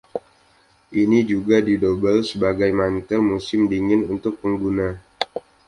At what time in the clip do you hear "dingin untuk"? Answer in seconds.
3.71-4.33